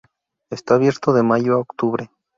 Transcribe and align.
Está 0.49 0.73
abierto 0.73 1.13
de 1.13 1.21
mayo 1.21 1.53
a 1.53 1.59
octubre. 1.59 2.09